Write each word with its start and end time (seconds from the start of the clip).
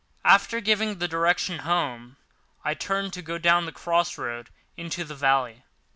After 0.25 0.59
giving 0.61 0.97
the 0.97 1.07
direction, 1.07 1.59
"Home!" 1.59 2.17
I 2.65 2.73
turned 2.73 3.13
to 3.13 3.21
go 3.21 3.37
down 3.37 3.67
the 3.67 3.71
cross 3.71 4.17
road 4.17 4.49
into 4.75 5.03
the 5.03 5.13
valley. 5.13 5.61